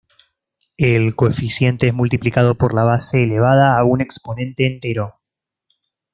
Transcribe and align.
El 0.79 1.15
coeficiente 1.15 1.85
es 1.85 1.93
multiplicado 1.93 2.55
por 2.55 2.73
la 2.73 2.81
base 2.83 3.21
elevada 3.21 3.77
a 3.77 3.83
un 3.83 4.01
exponente 4.01 4.65
entero. 4.65 5.19